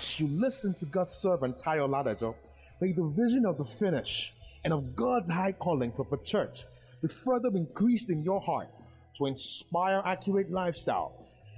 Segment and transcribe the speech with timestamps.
[0.00, 2.34] as you listen to God's servant Tayo Ladajo,
[2.80, 4.32] may the vision of the finish
[4.64, 6.54] and of God's high calling for the church
[7.02, 8.68] be further increased in your heart
[9.18, 11.12] to inspire accurate lifestyle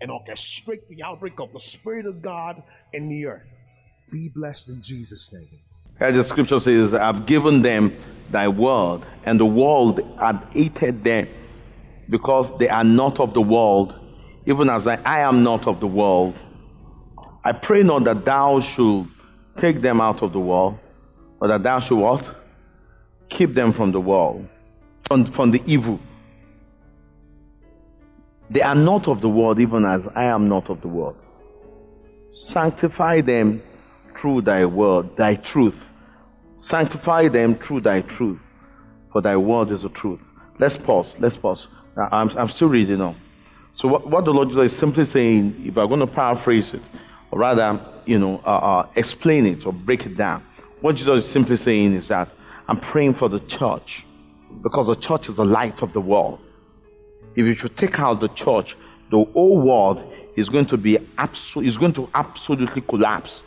[0.00, 2.62] and orchestrate the outbreak of the Spirit of God
[2.92, 3.46] in the earth.
[4.12, 5.48] Be blessed in Jesus' name.
[5.98, 7.96] As the scripture says, I've given them
[8.30, 11.28] thy word, and the world had hated them
[12.10, 13.94] because they are not of the world,
[14.46, 16.34] even as I, I am not of the world.
[17.46, 19.06] I pray not that thou should
[19.60, 20.80] take them out of the world,
[21.38, 22.24] but that thou should what?
[23.30, 24.48] Keep them from the world,
[25.06, 26.00] from, from the evil.
[28.50, 31.14] They are not of the world, even as I am not of the world.
[32.34, 33.62] Sanctify them
[34.20, 35.78] through thy word, thy truth.
[36.58, 38.40] Sanctify them through thy truth,
[39.12, 40.18] for thy word is the truth.
[40.58, 41.14] Let's pause.
[41.20, 41.64] Let's pause.
[41.96, 43.14] I'm, I'm still reading on.
[43.78, 46.82] So what, what the Lord is simply saying, if I'm going to paraphrase it,
[47.30, 50.44] or rather, you know, uh, uh, explain it or break it down,
[50.80, 52.28] what Jesus is simply saying is that
[52.68, 54.04] I'm praying for the church
[54.62, 56.40] because the church is the light of the world.
[57.34, 58.76] If you should take out the church,
[59.10, 60.02] the whole world
[60.36, 63.42] is going to be absolutely, is going to absolutely collapse.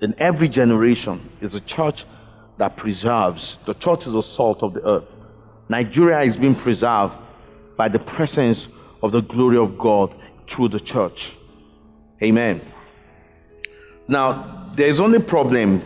[0.00, 2.04] In every generation is a church
[2.58, 3.56] that preserves.
[3.66, 5.04] The church is the salt of the earth.
[5.68, 7.14] Nigeria is being preserved
[7.76, 8.66] by the presence
[9.02, 10.14] of the glory of God
[10.48, 11.32] through the church.
[12.22, 12.60] Amen.
[14.08, 15.82] Now, there is only problem.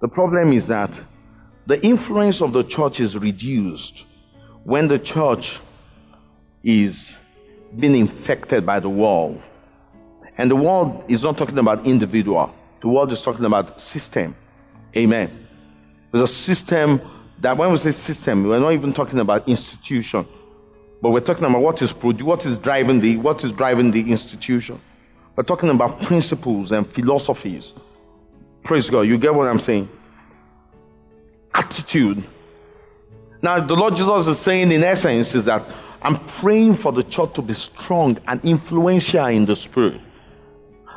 [0.00, 0.90] The problem is that
[1.66, 4.04] the influence of the church is reduced
[4.64, 5.58] when the church
[6.64, 7.14] is
[7.78, 9.40] being infected by the world.
[10.38, 12.54] And the world is not talking about individual.
[12.82, 14.36] The world is talking about system.
[14.96, 15.46] Amen.
[16.12, 17.00] A system
[17.40, 20.26] that when we say system, we're not even talking about institution,
[21.02, 24.80] but we're talking about what is what is driving the what is driving the institution.
[25.36, 27.64] We're talking about principles and philosophies.
[28.64, 29.02] Praise God.
[29.02, 29.88] You get what I'm saying?
[31.54, 32.24] Attitude
[33.42, 35.62] now, the Lord Jesus is saying, in essence, is that
[36.02, 40.00] I'm praying for the church to be strong and influential in the spirit.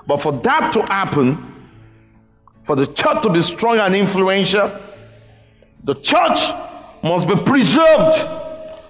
[0.08, 1.70] But for that to happen,
[2.66, 4.72] for the church to be strong and influential,
[5.84, 6.40] the church
[7.04, 8.18] must be preserved,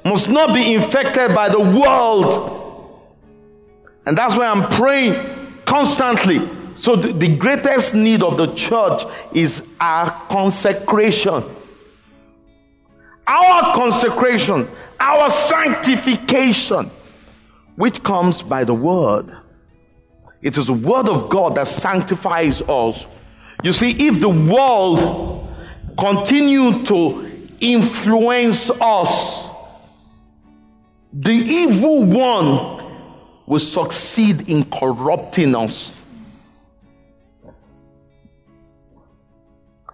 [0.06, 2.56] must not be infected by the world.
[4.06, 5.16] And that's why I'm praying
[5.70, 6.42] constantly.
[6.76, 9.04] So, the, the greatest need of the church
[9.34, 11.44] is our consecration
[13.30, 14.68] our consecration,
[15.00, 16.90] our sanctification,
[17.76, 19.32] which comes by the word.
[20.42, 23.06] It is the word of God that sanctifies us.
[23.64, 25.48] You see, if the world
[25.98, 29.46] continue to influence us,
[31.14, 32.79] the evil one
[33.50, 35.90] will succeed in corrupting us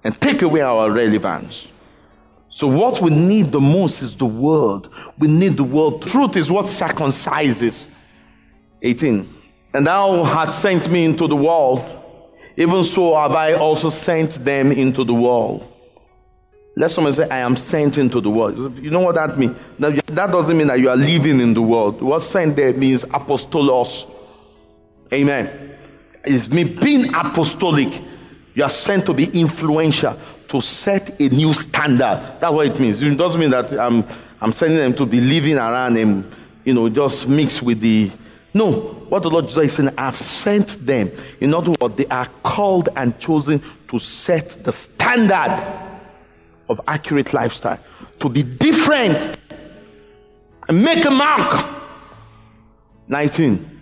[0.03, 1.65] and take away our relevance.
[2.49, 4.89] So what we need the most is the word.
[5.17, 6.01] We need the word.
[6.01, 7.87] Truth is what circumcises.
[8.81, 9.33] 18.
[9.73, 11.79] And thou hast sent me into the world.
[12.57, 15.65] Even so have I also sent them into the world.
[16.77, 18.77] Let someone say, I am sent into the world.
[18.77, 19.55] You know what that means?
[19.79, 22.01] That doesn't mean that you are living in the world.
[22.01, 24.11] What sent there means apostolos.
[25.13, 25.77] Amen.
[26.25, 28.01] It's me being apostolic.
[28.55, 30.19] You are sent to be influential
[30.49, 32.37] to set a new standard.
[32.41, 33.01] That's what it means.
[33.01, 34.03] It doesn't mean that I'm,
[34.41, 36.29] I'm sending them to be living around and,
[36.65, 38.11] you know, just mix with the.
[38.53, 39.05] No.
[39.07, 41.11] What the Lord Jesus is saying, I've sent them.
[41.39, 45.84] In other words, they are called and chosen to set the standard
[46.69, 47.79] of accurate lifestyle,
[48.19, 49.37] to be different
[50.67, 51.65] and make a mark.
[53.07, 53.81] 19.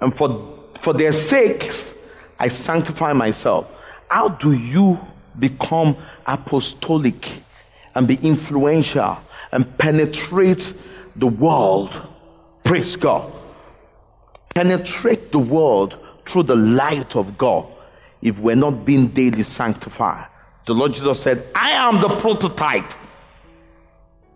[0.00, 1.92] And for, for their sakes,
[2.38, 3.66] I sanctify myself.
[4.08, 4.98] How do you
[5.38, 7.28] become apostolic
[7.94, 9.18] and be influential
[9.52, 10.72] and penetrate
[11.16, 11.90] the world.
[12.64, 13.32] Praise God.
[14.54, 17.66] Penetrate the world through the light of God
[18.22, 20.26] if we're not being daily sanctified.
[20.66, 22.90] The Lord Jesus said, I am the prototype.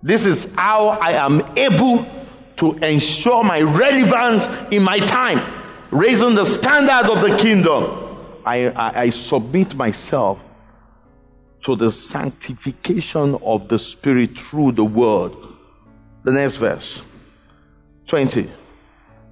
[0.03, 2.07] This is how I am able
[2.57, 5.41] to ensure my relevance in my time,
[5.91, 8.43] raising the standard of the kingdom.
[8.45, 10.39] I, I, I submit myself
[11.65, 15.33] to the sanctification of the Spirit through the Word.
[16.25, 17.01] The next verse
[18.09, 18.51] 20.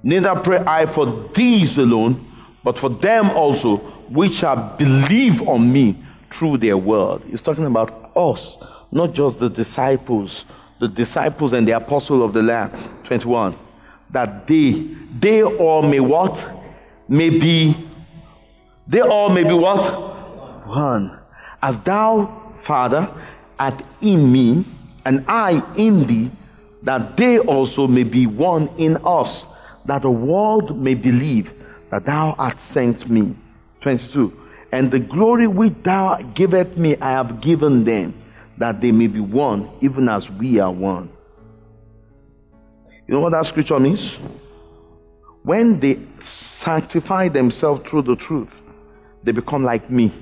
[0.03, 2.27] Neither pray I for these alone,
[2.65, 3.77] but for them also
[4.09, 6.03] which shall believe on me
[6.43, 7.23] through their word.
[7.31, 8.57] He's talking about us,
[8.91, 10.45] not just the disciples,
[10.81, 12.73] the disciples and the apostle of the Lamb.
[13.07, 13.57] 21.
[14.11, 14.89] That they,
[15.21, 16.45] they all may what?
[17.09, 17.77] May be
[18.89, 20.67] They all may be what?
[20.67, 21.17] One.
[21.63, 23.09] As thou, Father,
[23.61, 24.65] art in me,
[25.05, 26.33] and I in thee,
[26.83, 29.45] that they also may be one in us,
[29.85, 31.53] that the world may believe
[31.93, 33.37] that thou art sent me.
[33.83, 34.42] 22.
[34.73, 38.15] And the glory which thou giveth me, I have given them,
[38.57, 41.11] that they may be one, even as we are one.
[43.07, 44.17] You know what that scripture means?
[45.43, 48.49] When they sanctify themselves through the truth,
[49.25, 50.13] they become like me.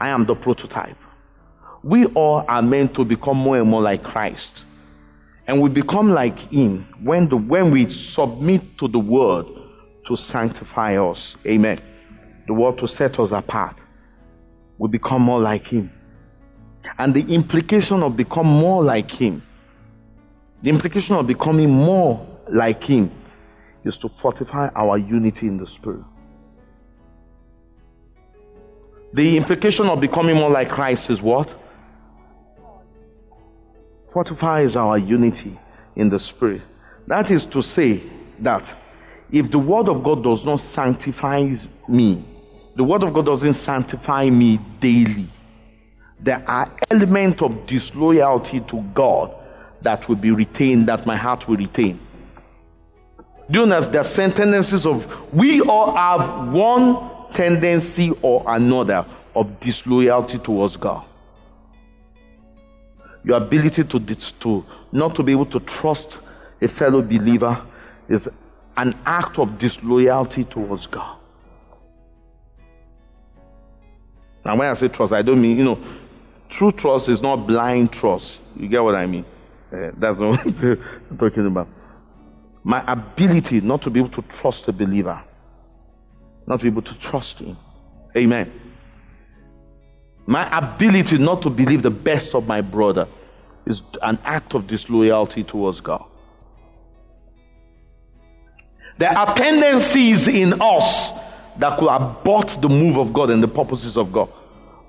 [0.00, 0.96] I am the prototype.
[1.82, 4.64] We all are meant to become more and more like Christ.
[5.46, 9.46] And we become like Him when, the, when we submit to the Word
[10.06, 11.36] to sanctify us.
[11.44, 11.80] Amen.
[12.46, 13.76] The Word to set us apart.
[14.78, 15.90] We become more like Him.
[16.98, 19.42] And the implication of become more like Him,
[20.62, 23.10] the implication of becoming more like Him
[23.84, 26.04] is to fortify our unity in the Spirit.
[29.14, 31.50] The implication of becoming more like Christ is what?
[34.12, 35.58] Fortifies our unity
[35.96, 36.62] in the Spirit.
[37.06, 38.02] That is to say
[38.38, 38.74] that
[39.32, 41.56] if the Word of God does not sanctify
[41.88, 42.24] me,
[42.76, 45.26] the Word of God doesn't sanctify me daily,
[46.20, 49.34] there are elements of disloyalty to God
[49.80, 51.98] that will be retained, that my heart will retain.
[53.50, 59.60] Do you know there are sentences of we all have one tendency or another of
[59.60, 61.04] disloyalty towards God.
[63.24, 64.00] Your ability to,
[64.40, 66.18] to not to be able to trust
[66.60, 67.64] a fellow believer
[68.08, 68.28] is
[68.76, 71.18] an act of disloyalty towards God.
[74.44, 75.78] Now, when I say trust, I don't mean, you know,
[76.48, 78.38] true trust is not blind trust.
[78.56, 79.24] You get what I mean?
[79.72, 81.68] Uh, that's what I'm talking about.
[82.64, 85.22] My ability not to be able to trust a believer
[86.46, 87.56] not to be able to trust Him.
[88.16, 88.52] Amen.
[90.26, 93.08] My ability not to believe the best of my brother
[93.66, 96.04] is an act of disloyalty towards God.
[98.98, 101.10] There are tendencies in us
[101.58, 104.30] that could abort the move of God and the purposes of God.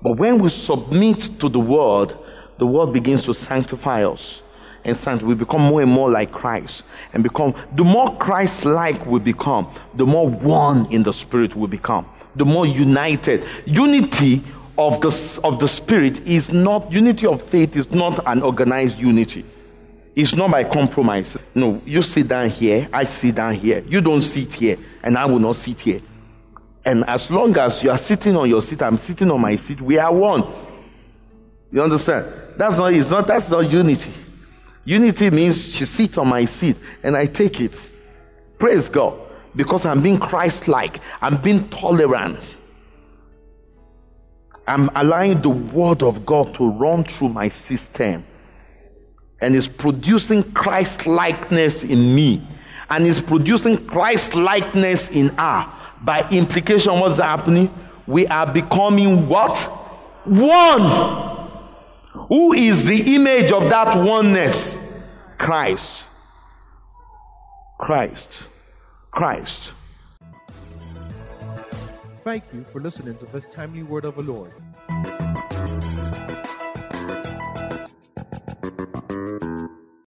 [0.02, 2.16] But when we submit to the word,
[2.58, 4.40] the word begins to sanctify us
[4.84, 6.82] and saint, we become more and more like Christ.
[7.12, 11.66] And become, the more Christ like we become, the more one in the Spirit we
[11.66, 12.06] become.
[12.36, 13.46] The more united.
[13.64, 14.42] Unity
[14.76, 19.44] of the, of the Spirit is not, unity of faith is not an organized unity.
[20.16, 21.36] It's not by compromise.
[21.54, 23.84] No, you sit down here, I sit down here.
[23.88, 26.00] You don't sit here, and I will not sit here.
[26.84, 29.80] And as long as you are sitting on your seat, I'm sitting on my seat,
[29.80, 30.44] we are one.
[31.72, 32.26] You understand?
[32.56, 34.12] That's not, it's not, that's not unity.
[34.84, 37.72] Unity means she sits on my seat and I take it.
[38.58, 39.18] Praise God.
[39.56, 42.40] Because I'm being Christ like, I'm being tolerant.
[44.66, 48.24] I'm allowing the word of God to run through my system.
[49.44, 52.42] And is producing Christ likeness in me.
[52.88, 55.70] And is producing Christ likeness in her.
[56.00, 57.68] By implication, what's happening?
[58.06, 59.58] We are becoming what?
[60.24, 61.50] One.
[62.28, 64.78] Who is the image of that oneness?
[65.36, 65.92] Christ.
[67.78, 68.28] Christ.
[69.10, 69.60] Christ.
[72.24, 74.52] Thank you for listening to this timely word of the Lord.